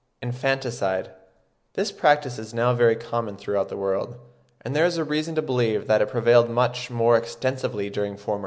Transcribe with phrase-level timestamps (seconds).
[0.23, 1.11] INFANTICIDE.
[1.75, 4.15] This practice is now very common throughout the world,
[4.61, 8.39] and there is reason to believe that it prevailed much more extensively during former times.